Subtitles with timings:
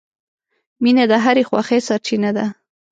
[0.81, 2.45] •مینه د هرې خوښۍ سرچینه ده.